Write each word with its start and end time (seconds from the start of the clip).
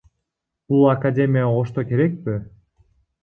Бул 0.73 0.85
академия 0.93 1.51
Ошто 1.59 1.85
керекпи? 1.91 2.39